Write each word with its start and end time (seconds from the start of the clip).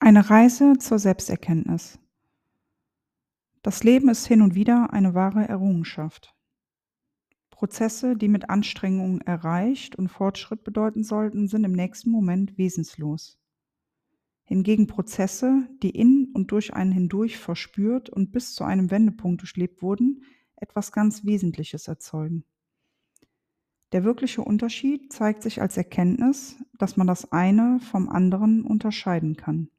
Eine 0.00 0.30
Reise 0.30 0.78
zur 0.78 1.00
Selbsterkenntnis. 1.00 1.98
Das 3.62 3.82
Leben 3.82 4.08
ist 4.08 4.26
hin 4.26 4.42
und 4.42 4.54
wieder 4.54 4.92
eine 4.92 5.14
wahre 5.14 5.48
Errungenschaft. 5.48 6.36
Prozesse, 7.50 8.16
die 8.16 8.28
mit 8.28 8.48
Anstrengung 8.48 9.20
erreicht 9.22 9.96
und 9.96 10.06
Fortschritt 10.06 10.62
bedeuten 10.62 11.02
sollten, 11.02 11.48
sind 11.48 11.64
im 11.64 11.72
nächsten 11.72 12.10
Moment 12.10 12.56
wesenslos. 12.56 13.40
Hingegen 14.44 14.86
Prozesse, 14.86 15.68
die 15.82 15.90
in 15.90 16.30
und 16.32 16.52
durch 16.52 16.74
einen 16.74 16.92
hindurch 16.92 17.36
verspürt 17.36 18.08
und 18.08 18.30
bis 18.30 18.54
zu 18.54 18.62
einem 18.62 18.92
Wendepunkt 18.92 19.42
durchlebt 19.42 19.82
wurden, 19.82 20.22
etwas 20.54 20.92
ganz 20.92 21.24
Wesentliches 21.24 21.88
erzeugen. 21.88 22.44
Der 23.90 24.04
wirkliche 24.04 24.42
Unterschied 24.42 25.12
zeigt 25.12 25.42
sich 25.42 25.60
als 25.60 25.76
Erkenntnis, 25.76 26.56
dass 26.78 26.96
man 26.96 27.08
das 27.08 27.32
eine 27.32 27.80
vom 27.80 28.08
anderen 28.08 28.64
unterscheiden 28.64 29.36
kann. 29.36 29.70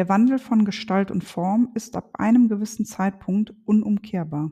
Der 0.00 0.08
Wandel 0.08 0.38
von 0.38 0.64
Gestalt 0.64 1.10
und 1.10 1.24
Form 1.24 1.72
ist 1.74 1.94
ab 1.94 2.12
einem 2.14 2.48
gewissen 2.48 2.86
Zeitpunkt 2.86 3.52
unumkehrbar. 3.66 4.50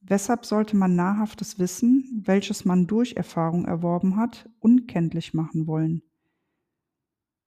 Weshalb 0.00 0.46
sollte 0.46 0.74
man 0.74 0.96
nahrhaftes 0.96 1.58
Wissen, 1.58 2.22
welches 2.24 2.64
man 2.64 2.86
durch 2.86 3.16
Erfahrung 3.16 3.66
erworben 3.66 4.16
hat, 4.16 4.48
unkenntlich 4.58 5.34
machen 5.34 5.66
wollen? 5.66 6.00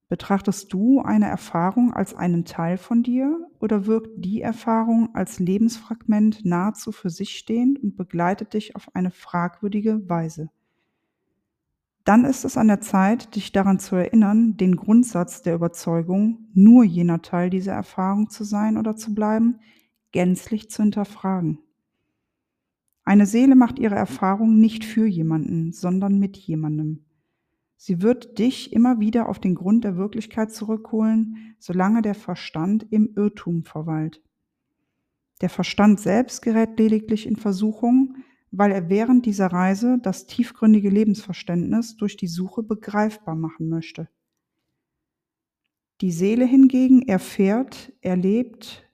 Betrachtest 0.09 0.71
du 0.71 1.01
eine 1.01 1.25
Erfahrung 1.25 1.91
als 1.91 2.13
einen 2.13 2.45
Teil 2.45 2.77
von 2.77 3.01
dir 3.01 3.49
oder 3.59 3.87
wirkt 3.87 4.23
die 4.23 4.39
Erfahrung 4.39 5.15
als 5.15 5.39
Lebensfragment 5.39 6.45
nahezu 6.45 6.91
für 6.91 7.09
sich 7.09 7.31
stehend 7.31 7.81
und 7.81 7.97
begleitet 7.97 8.53
dich 8.53 8.75
auf 8.75 8.93
eine 8.93 9.09
fragwürdige 9.09 10.07
Weise? 10.07 10.51
Dann 12.07 12.23
ist 12.23 12.45
es 12.45 12.55
an 12.55 12.69
der 12.69 12.79
Zeit, 12.79 13.35
dich 13.35 13.51
daran 13.51 13.79
zu 13.79 13.97
erinnern, 13.97 14.55
den 14.55 14.77
Grundsatz 14.77 15.41
der 15.41 15.55
Überzeugung, 15.55 16.47
nur 16.53 16.85
jener 16.85 17.21
Teil 17.21 17.49
dieser 17.49 17.73
Erfahrung 17.73 18.29
zu 18.29 18.45
sein 18.45 18.77
oder 18.77 18.95
zu 18.95 19.13
bleiben, 19.13 19.59
gänzlich 20.13 20.69
zu 20.69 20.83
hinterfragen. 20.83 21.59
Eine 23.03 23.25
Seele 23.25 23.55
macht 23.55 23.77
ihre 23.77 23.95
Erfahrung 23.95 24.57
nicht 24.57 24.85
für 24.85 25.05
jemanden, 25.05 25.73
sondern 25.73 26.17
mit 26.17 26.37
jemandem. 26.37 27.03
Sie 27.75 28.01
wird 28.01 28.39
dich 28.39 28.71
immer 28.71 29.01
wieder 29.01 29.27
auf 29.27 29.39
den 29.39 29.55
Grund 29.55 29.83
der 29.83 29.97
Wirklichkeit 29.97 30.53
zurückholen, 30.53 31.55
solange 31.59 32.01
der 32.01 32.15
Verstand 32.15 32.87
im 32.89 33.15
Irrtum 33.17 33.65
verweilt. 33.65 34.23
Der 35.41 35.49
Verstand 35.49 35.99
selbst 35.99 36.41
gerät 36.41 36.79
lediglich 36.79 37.27
in 37.27 37.35
Versuchung, 37.35 38.15
weil 38.51 38.71
er 38.71 38.89
während 38.89 39.25
dieser 39.25 39.47
Reise 39.47 39.99
das 40.01 40.25
tiefgründige 40.25 40.89
Lebensverständnis 40.89 41.97
durch 41.97 42.17
die 42.17 42.27
Suche 42.27 42.63
begreifbar 42.63 43.35
machen 43.35 43.69
möchte. 43.69 44.09
Die 46.01 46.11
Seele 46.11 46.45
hingegen 46.45 47.01
erfährt, 47.01 47.91
erlebt, 48.01 48.87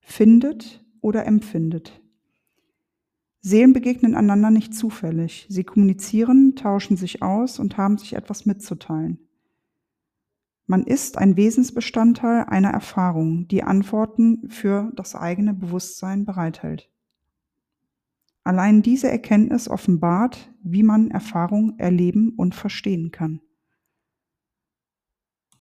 findet 0.00 0.84
oder 1.00 1.24
empfindet. 1.24 2.02
Seelen 3.40 3.72
begegnen 3.72 4.16
einander 4.16 4.50
nicht 4.50 4.74
zufällig. 4.74 5.46
Sie 5.48 5.62
kommunizieren, 5.62 6.56
tauschen 6.56 6.96
sich 6.96 7.22
aus 7.22 7.60
und 7.60 7.76
haben 7.76 7.96
sich 7.96 8.14
etwas 8.14 8.44
mitzuteilen. 8.44 9.20
Man 10.66 10.82
ist 10.82 11.16
ein 11.16 11.36
Wesensbestandteil 11.36 12.46
einer 12.48 12.70
Erfahrung, 12.70 13.46
die 13.46 13.62
Antworten 13.62 14.48
für 14.48 14.90
das 14.96 15.14
eigene 15.14 15.54
Bewusstsein 15.54 16.24
bereithält. 16.24 16.90
Allein 18.46 18.80
diese 18.80 19.10
Erkenntnis 19.10 19.68
offenbart, 19.68 20.54
wie 20.62 20.84
man 20.84 21.10
Erfahrung 21.10 21.74
erleben 21.78 22.32
und 22.36 22.54
verstehen 22.54 23.10
kann. 23.10 23.40